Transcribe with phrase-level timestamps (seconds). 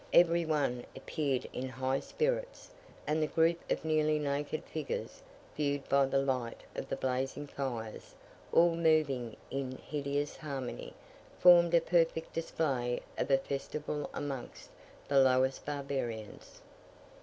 [0.13, 2.71] Every one appeared in high spirits,
[3.05, 5.21] and the group of nearly naked figures,
[5.55, 8.15] viewed by the light of the blazing fires,
[8.51, 10.95] all moving in hideous harmony,
[11.37, 14.71] formed a perfect display of a festival amongst
[15.07, 16.61] the lowest barbarians.